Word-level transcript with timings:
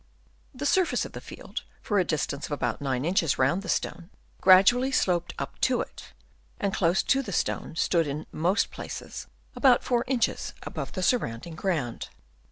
The 0.55 0.65
surface 0.65 1.05
of 1.05 1.11
the 1.11 1.21
field, 1.21 1.61
for 1.79 1.99
a 1.99 2.03
distance 2.03 2.47
of 2.47 2.51
about 2.53 2.81
9 2.81 3.05
inches 3.05 3.37
round 3.37 3.61
the 3.61 3.69
stone, 3.69 4.09
gradually 4.41 4.91
sloped 4.91 5.35
up 5.37 5.61
to 5.61 5.79
it, 5.79 6.13
and 6.59 6.73
close 6.73 7.03
to 7.03 7.21
the 7.21 7.31
stone 7.31 7.75
stood 7.75 8.07
in 8.07 8.25
most 8.31 8.71
places 8.71 9.27
about 9.55 9.83
4 9.83 10.03
inches 10.07 10.55
above 10.65 10.93
the 10.93 11.03
surrounding 11.03 11.53
ground. 11.53 12.07